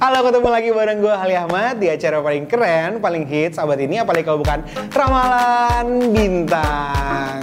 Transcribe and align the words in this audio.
Halo, 0.00 0.24
ketemu 0.24 0.48
lagi 0.48 0.70
bareng 0.72 0.98
gue 1.04 1.12
Ali 1.12 1.36
Ahmad 1.36 1.76
di 1.76 1.92
acara 1.92 2.24
paling 2.24 2.48
keren, 2.48 2.96
paling 2.96 3.28
hits 3.28 3.60
abad 3.60 3.76
ini, 3.76 4.00
apalagi 4.00 4.24
kalau 4.24 4.40
bukan 4.40 4.64
Ramalan 4.88 5.88
Bintang. 6.08 7.40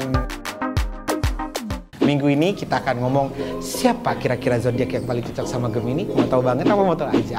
Minggu 2.01 2.25
ini 2.33 2.57
kita 2.57 2.81
akan 2.81 3.05
ngomong 3.05 3.27
siapa 3.62 4.17
kira-kira 4.17 4.57
zodiak 4.57 4.89
yang 4.97 5.05
paling 5.05 5.21
cocok 5.29 5.46
sama 5.46 5.70
Gemini. 5.70 6.09
Mau 6.09 6.25
tahu 6.25 6.41
banget 6.41 6.65
apa 6.65 6.81
mau 6.81 6.97
tahu 6.97 7.13
aja? 7.13 7.38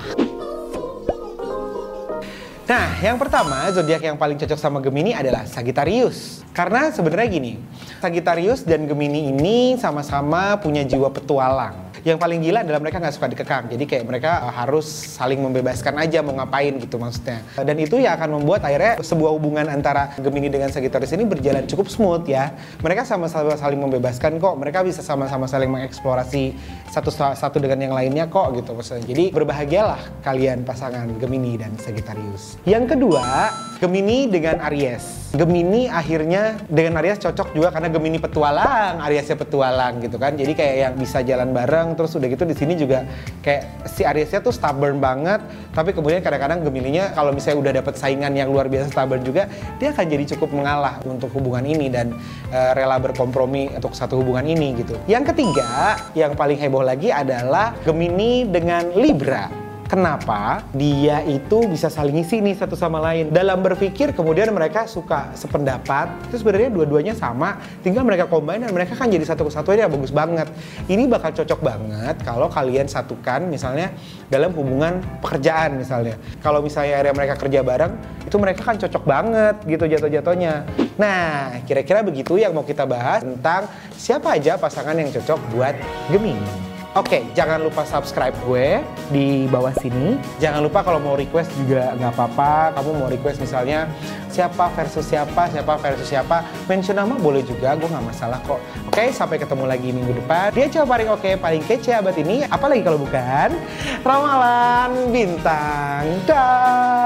Nah, 2.71 2.95
yang 3.03 3.19
pertama 3.19 3.67
zodiak 3.75 4.07
yang 4.07 4.15
paling 4.15 4.39
cocok 4.39 4.61
sama 4.63 4.79
Gemini 4.79 5.11
adalah 5.11 5.43
Sagittarius. 5.43 6.47
Karena 6.55 6.95
sebenarnya 6.95 7.27
gini, 7.27 7.59
Sagittarius 7.99 8.63
dan 8.63 8.87
Gemini 8.87 9.27
ini 9.35 9.75
sama-sama 9.75 10.55
punya 10.63 10.87
jiwa 10.87 11.11
petualang. 11.11 11.90
Yang 12.07 12.19
paling 12.23 12.41
gila 12.41 12.59
adalah 12.65 12.81
mereka 12.81 12.97
nggak 13.03 13.15
suka 13.15 13.27
dikekang. 13.31 13.65
Jadi 13.71 13.85
kayak 13.85 14.05
mereka 14.09 14.31
uh, 14.47 14.53
harus 14.53 14.87
saling 14.89 15.41
membebaskan 15.41 15.95
aja 16.01 16.25
mau 16.25 16.35
ngapain 16.37 16.77
gitu 16.81 16.97
maksudnya. 16.97 17.45
Dan 17.61 17.77
itu 17.79 18.01
ya 18.01 18.17
akan 18.17 18.41
membuat 18.41 18.65
akhirnya 18.65 18.99
sebuah 19.01 19.31
hubungan 19.37 19.67
antara 19.69 20.15
Gemini 20.19 20.49
dengan 20.49 20.73
Sagittarius 20.73 21.13
ini 21.13 21.29
berjalan 21.29 21.67
cukup 21.69 21.87
smooth 21.93 22.25
ya. 22.27 22.55
Mereka 22.81 23.05
sama-sama 23.07 23.55
saling 23.55 23.81
membebaskan 23.81 24.41
kok. 24.41 24.55
Mereka 24.57 24.83
bisa 24.87 25.01
sama-sama 25.05 25.47
saling 25.47 25.71
mengeksplorasi 25.71 26.57
satu 26.91 27.11
satu 27.13 27.57
dengan 27.63 27.91
yang 27.91 27.95
lainnya 27.95 28.27
kok 28.27 28.57
gitu 28.57 28.75
maksudnya. 28.75 29.05
Jadi 29.07 29.25
berbahagialah 29.31 30.25
kalian 30.27 30.67
pasangan 30.67 31.07
Gemini 31.21 31.61
dan 31.61 31.77
Sagittarius. 31.77 32.59
Yang 32.67 32.97
kedua, 32.97 33.51
Gemini 33.81 34.29
dengan 34.29 34.61
Aries. 34.69 35.33
Gemini 35.33 35.89
akhirnya 35.89 36.61
dengan 36.69 37.01
Aries 37.01 37.17
cocok 37.17 37.57
juga 37.57 37.73
karena 37.73 37.89
Gemini 37.89 38.21
petualang, 38.21 39.01
Ariesnya 39.01 39.41
petualang 39.41 40.05
gitu 40.05 40.21
kan. 40.21 40.37
Jadi 40.37 40.53
kayak 40.53 40.75
yang 40.77 40.95
bisa 41.01 41.25
jalan 41.25 41.57
bareng 41.57 41.97
terus 41.97 42.13
udah 42.13 42.29
gitu 42.29 42.45
di 42.45 42.53
sini 42.53 42.77
juga 42.77 43.09
kayak 43.41 43.89
si 43.89 44.05
Ariesnya 44.05 44.45
tuh 44.45 44.53
stubborn 44.53 45.01
banget, 45.01 45.41
tapi 45.73 45.97
kemudian 45.97 46.21
kadang-kadang 46.21 46.61
Gemininya 46.61 47.17
kalau 47.17 47.33
misalnya 47.33 47.59
udah 47.65 47.73
dapet 47.81 47.95
saingan 47.97 48.37
yang 48.37 48.53
luar 48.53 48.69
biasa 48.69 48.93
stubborn 48.93 49.25
juga, 49.25 49.49
dia 49.81 49.97
akan 49.97 50.05
jadi 50.13 50.25
cukup 50.37 50.53
mengalah 50.53 51.01
untuk 51.09 51.33
hubungan 51.33 51.65
ini 51.65 51.89
dan 51.89 52.13
uh, 52.53 52.77
rela 52.77 53.01
berkompromi 53.01 53.73
untuk 53.73 53.97
satu 53.97 54.21
hubungan 54.21 54.45
ini 54.45 54.77
gitu. 54.77 54.93
Yang 55.09 55.33
ketiga, 55.33 55.97
yang 56.13 56.37
paling 56.37 56.61
heboh 56.61 56.85
lagi 56.85 57.09
adalah 57.09 57.73
Gemini 57.89 58.45
dengan 58.45 58.93
Libra. 58.93 59.70
Kenapa 59.91 60.63
dia 60.71 61.19
itu 61.27 61.67
bisa 61.67 61.91
saling 61.91 62.23
isi 62.23 62.39
nih 62.39 62.55
satu 62.55 62.79
sama 62.79 63.03
lain. 63.03 63.35
Dalam 63.35 63.59
berpikir 63.59 64.15
kemudian 64.15 64.47
mereka 64.55 64.87
suka 64.87 65.35
sependapat, 65.35 66.31
itu 66.31 66.39
sebenarnya 66.39 66.71
dua-duanya 66.71 67.11
sama, 67.19 67.59
tinggal 67.83 68.07
mereka 68.07 68.31
combine 68.31 68.63
dan 68.63 68.71
mereka 68.71 68.95
kan 68.95 69.11
jadi 69.11 69.27
satu 69.27 69.51
kesatuan 69.51 69.83
yang 69.83 69.91
bagus 69.91 70.15
banget. 70.15 70.47
Ini 70.87 71.11
bakal 71.11 71.35
cocok 71.35 71.59
banget 71.59 72.23
kalau 72.23 72.47
kalian 72.47 72.87
satukan 72.87 73.51
misalnya 73.51 73.91
dalam 74.31 74.55
hubungan 74.55 75.03
pekerjaan 75.27 75.75
misalnya. 75.75 76.15
Kalau 76.39 76.63
misalnya 76.63 77.03
area 77.03 77.11
mereka 77.11 77.35
kerja 77.35 77.67
bareng, 77.67 77.93
itu 78.31 78.37
mereka 78.39 78.63
kan 78.63 78.79
cocok 78.79 79.03
banget 79.03 79.59
gitu 79.67 79.91
jatuh-jatuhnya. 79.91 80.71
Nah, 81.03 81.59
kira-kira 81.67 82.07
begitu 82.07 82.39
yang 82.39 82.55
mau 82.55 82.63
kita 82.63 82.87
bahas 82.87 83.27
tentang 83.27 83.67
siapa 83.99 84.39
aja 84.39 84.55
pasangan 84.55 84.95
yang 84.95 85.11
cocok 85.11 85.39
buat 85.51 85.75
Gemini. 86.15 86.70
Oke, 86.99 87.23
okay, 87.23 87.23
jangan 87.39 87.63
lupa 87.63 87.87
subscribe 87.87 88.35
gue 88.43 88.83
di 89.15 89.47
bawah 89.47 89.71
sini. 89.79 90.19
Jangan 90.43 90.59
lupa 90.59 90.83
kalau 90.83 90.99
mau 90.99 91.15
request 91.15 91.55
juga 91.55 91.95
nggak 91.95 92.19
apa-apa. 92.19 92.75
Kamu 92.75 92.91
mau 92.99 93.07
request 93.07 93.39
misalnya 93.39 93.87
siapa 94.27 94.67
versus 94.75 95.07
siapa, 95.07 95.47
siapa 95.55 95.79
versus 95.79 96.11
siapa. 96.11 96.43
Mention 96.67 96.99
nama 96.99 97.15
boleh 97.15 97.47
juga, 97.47 97.79
gue 97.79 97.87
nggak 97.87 98.07
masalah 98.11 98.43
kok. 98.43 98.59
Oke, 98.91 99.07
okay, 99.07 99.09
sampai 99.15 99.39
ketemu 99.39 99.71
lagi 99.71 99.95
minggu 99.95 100.19
depan. 100.19 100.51
Dia 100.51 100.67
coba 100.67 100.99
paling 100.99 101.09
oke, 101.15 101.23
okay, 101.23 101.35
paling 101.39 101.63
kece 101.63 101.95
abad 101.95 102.17
ini. 102.19 102.43
Apalagi 102.51 102.83
kalau 102.83 102.99
bukan 102.99 103.55
Ramalan 104.03 105.15
Bintang. 105.15 106.27
Dah. 106.27 107.00